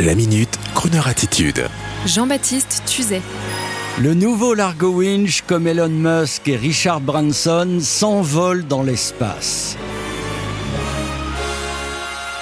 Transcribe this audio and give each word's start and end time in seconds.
La 0.00 0.14
minute, 0.14 0.58
Kroneur 0.74 1.08
attitude. 1.08 1.68
Jean-Baptiste 2.06 2.84
Tuzet. 2.86 3.20
Le 4.00 4.14
nouveau 4.14 4.54
Largo 4.54 4.88
Winch, 4.88 5.42
comme 5.46 5.66
Elon 5.66 5.90
Musk 5.90 6.48
et 6.48 6.56
Richard 6.56 7.02
Branson, 7.02 7.80
s'envole 7.82 8.66
dans 8.66 8.82
l'espace. 8.82 9.76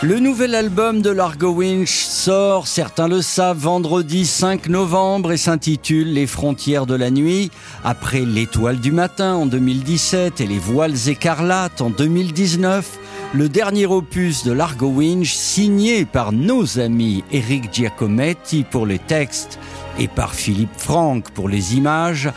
Le 0.00 0.20
nouvel 0.20 0.54
album 0.54 1.02
de 1.02 1.10
Largo 1.10 1.48
Winch 1.48 2.04
sort, 2.04 2.68
certains 2.68 3.08
le 3.08 3.20
savent, 3.20 3.58
vendredi 3.58 4.26
5 4.26 4.68
novembre 4.68 5.32
et 5.32 5.36
s'intitule 5.36 6.12
Les 6.12 6.28
frontières 6.28 6.86
de 6.86 6.94
la 6.94 7.10
nuit. 7.10 7.50
Après 7.82 8.20
L'étoile 8.20 8.78
du 8.78 8.92
matin 8.92 9.34
en 9.34 9.46
2017 9.46 10.40
et 10.40 10.46
Les 10.46 10.60
voiles 10.60 11.08
écarlates 11.08 11.80
en 11.80 11.90
2019, 11.90 12.96
le 13.34 13.48
dernier 13.48 13.86
opus 13.86 14.44
de 14.44 14.52
Largo 14.52 14.86
Winch, 14.86 15.34
signé 15.34 16.04
par 16.04 16.30
nos 16.30 16.78
amis 16.78 17.24
Eric 17.32 17.74
Giacometti 17.74 18.62
pour 18.62 18.86
les 18.86 19.00
textes 19.00 19.58
et 19.98 20.06
par 20.06 20.32
Philippe 20.32 20.78
Franck 20.78 21.28
pour 21.32 21.48
les 21.48 21.74
images, 21.74 22.30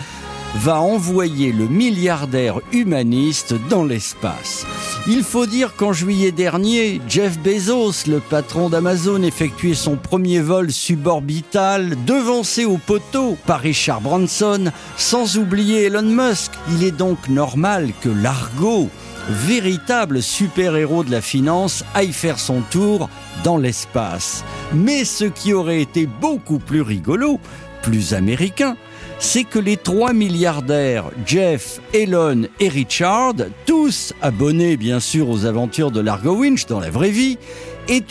va 0.56 0.82
envoyer 0.82 1.52
le 1.52 1.68
milliardaire 1.68 2.60
humaniste 2.72 3.54
dans 3.70 3.84
l'espace. 3.84 4.66
Il 5.08 5.24
faut 5.24 5.48
dire 5.48 5.76
qu'en 5.76 5.94
juillet 5.94 6.32
dernier, 6.32 7.02
Jeff 7.08 7.40
Bezos, 7.40 8.08
le 8.08 8.20
patron 8.20 8.70
d'Amazon, 8.70 9.24
effectuait 9.24 9.74
son 9.74 9.96
premier 9.96 10.42
vol 10.42 10.72
suborbital, 10.72 11.98
devancé 12.06 12.66
au 12.66 12.78
poteau 12.78 13.36
par 13.48 13.62
Richard 13.62 14.02
Branson, 14.02 14.72
sans 14.98 15.38
oublier 15.38 15.86
Elon 15.86 16.04
Musk. 16.04 16.52
Il 16.74 16.84
est 16.84 16.96
donc 16.96 17.30
normal 17.30 17.94
que 18.02 18.10
Largo, 18.10 18.90
véritable 19.28 20.22
super-héros 20.22 21.04
de 21.04 21.12
la 21.12 21.22
finance, 21.22 21.84
aille 21.96 22.14
faire 22.14 22.38
son 22.38 22.62
tour 22.70 23.10
dans 23.44 23.58
l'espace. 23.58 24.44
Mais 24.72 25.04
ce 25.04 25.26
qui 25.26 25.54
aurait 25.54 25.82
été 25.82 26.06
beaucoup 26.06 26.60
plus 26.60 26.82
rigolo, 26.82 27.40
plus 27.82 28.14
américain, 28.14 28.78
c'est 29.22 29.44
que 29.44 29.60
les 29.60 29.78
trois 29.78 30.14
milliardaires, 30.14 31.06
Jeff, 31.26 31.80
Elon 31.94 32.48
et 32.60 32.68
Richard, 32.68 33.36
tous 33.68 34.14
abonnés 34.22 34.78
bien 34.78 35.00
sûr 35.00 35.30
aux 35.30 35.46
aventures 35.46 35.92
de 35.92 36.02
Largo 36.02 36.36
Winch 36.36 36.66
dans 36.66 36.80
la 36.80 36.90
vraie 36.90 37.12
vie, 37.12 37.38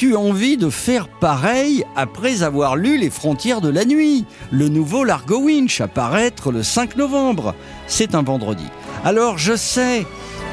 eu 0.02 0.14
envie 0.14 0.56
de 0.56 0.70
faire 0.70 1.08
pareil 1.08 1.84
après 1.96 2.42
avoir 2.42 2.76
lu 2.76 2.96
Les 2.96 3.10
frontières 3.10 3.60
de 3.60 3.68
la 3.68 3.84
nuit, 3.84 4.24
le 4.52 4.68
nouveau 4.68 5.04
Largo 5.04 5.38
Winch 5.38 5.80
apparaître 5.80 6.52
le 6.52 6.62
5 6.62 6.96
novembre. 6.96 7.54
C'est 7.86 8.14
un 8.14 8.22
vendredi. 8.22 8.66
Alors 9.04 9.36
je 9.36 9.56
sais, 9.56 10.06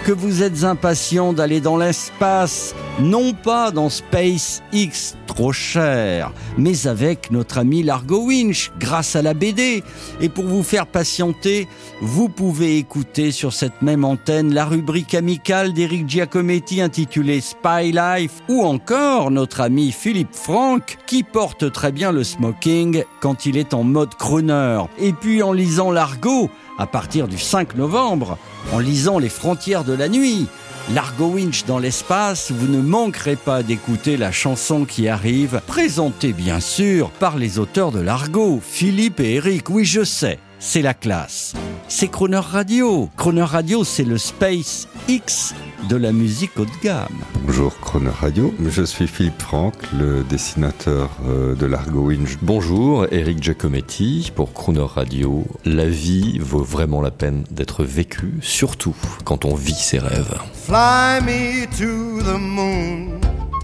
que 0.06 0.12
vous 0.12 0.42
êtes 0.42 0.64
impatient 0.64 1.34
d'aller 1.34 1.60
dans 1.60 1.78
l'espace, 1.78 2.74
non 3.00 3.34
pas 3.34 3.72
dans 3.72 3.90
SpaceX 3.90 5.16
trop 5.28 5.52
cher, 5.52 6.32
mais 6.58 6.88
avec 6.88 7.30
notre 7.32 7.60
ami 7.60 7.84
Largo 7.84 8.26
Winch 8.26 8.72
grâce 8.80 9.16
à 9.16 9.22
la 9.22 9.34
BD. 9.34 9.84
Et 10.20 10.30
pour 10.30 10.46
vous 10.46 10.64
faire 10.64 10.88
patienter, 10.88 11.68
vous 12.02 12.28
pouvez 12.28 12.78
écouter 12.78 13.32
sur 13.32 13.54
cette 13.54 13.82
même 13.84 14.04
antenne 14.04 14.54
la 14.54 14.66
rubrique 14.66 15.14
amicale 15.14 15.74
d'Eric 15.74 16.10
Giacometti 16.10 16.82
intitulée 16.82 17.42
Spy 17.42 17.92
Life 17.92 18.42
ou 18.50 18.66
encore 18.66 19.30
notre 19.30 19.62
ami 19.62 19.92
Philippe 19.92 20.34
Franck 20.34 20.98
qui 21.06 21.24
porte 21.24 21.72
très 21.72 21.92
bien 21.92 22.12
le 22.12 22.24
smoking 22.24 23.04
quand 23.20 23.46
il 23.46 23.58
est 23.58 23.76
en 23.76 23.84
mode 23.84 24.16
crooner. 24.16 24.82
Et 24.98 25.14
puis 25.14 25.44
en 25.44 25.54
lisant 25.54 25.92
Largo, 25.92 26.50
à 26.80 26.88
partir 26.88 27.28
du 27.28 27.38
5 27.38 27.76
novembre, 27.76 28.38
en 28.74 28.80
lisant 28.80 29.20
Les 29.20 29.30
frontières 29.30 29.84
de 29.84 29.94
la 29.94 30.10
nuit, 30.10 30.48
Largo 30.94 31.32
Winch 31.32 31.66
dans 31.66 31.80
l'espace, 31.80 32.50
vous 32.50 32.68
ne 32.68 32.82
manquerez 32.82 33.36
pas 33.36 33.62
d'écouter 33.62 34.16
la 34.16 34.32
chanson 34.32 34.86
qui 34.86 35.10
arrive, 35.10 35.62
présentée 35.68 36.32
bien 36.32 36.62
sûr 36.62 37.10
par 37.10 37.38
les 37.38 37.60
auteurs 37.60 37.92
de 37.92 38.00
Largo, 38.00 38.62
Philippe 38.64 39.20
et 39.20 39.36
Eric. 39.36 39.70
Oui, 39.70 39.84
je 39.84 40.06
sais, 40.06 40.40
c'est 40.60 40.82
la 40.82 40.94
classe. 40.94 41.54
C'est 41.88 42.08
Croner 42.08 42.38
Radio. 42.38 43.10
Croner 43.16 43.44
Radio, 43.44 43.84
c'est 43.84 44.04
le 44.04 44.18
Space 44.18 44.88
X 45.08 45.54
de 45.90 45.96
la 45.96 46.12
musique 46.12 46.52
haut 46.58 46.66
de 46.66 46.84
gamme. 46.84 47.08
Bonjour 47.46 47.80
Croner 47.80 48.10
Radio, 48.10 48.54
je 48.68 48.84
suis 48.84 49.08
Philippe 49.08 49.42
Franck, 49.42 49.74
le 49.98 50.24
dessinateur 50.24 51.10
euh, 51.26 51.56
de 51.56 51.66
l'Argo 51.66 52.08
Winch. 52.08 52.38
Bonjour 52.42 53.08
Eric 53.12 53.42
Giacometti 53.42 54.32
pour 54.36 54.54
Croner 54.54 54.86
Radio. 54.86 55.46
La 55.64 55.88
vie 55.88 56.40
vaut 56.40 56.64
vraiment 56.64 57.02
la 57.02 57.12
peine 57.12 57.44
d'être 57.52 57.84
vécue, 57.84 58.34
surtout 58.42 58.96
quand 59.24 59.46
on 59.46 59.56
vit 59.56 59.76
ses 59.76 60.00
rêves. 60.00 60.38
Fly 60.54 61.22
me 61.22 61.66
to 61.78 62.22
the 62.24 62.38
moon, 62.38 63.22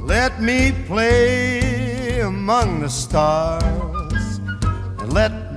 let 0.08 0.32
me 0.40 0.72
play 0.88 2.22
among 2.22 2.84
the 2.86 2.90
stars, 2.90 3.62
and 5.02 5.14
let 5.14 5.53